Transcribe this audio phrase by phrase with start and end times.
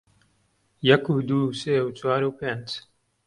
[0.89, 2.69] یەک و دوو و سێ و چوار و پێنج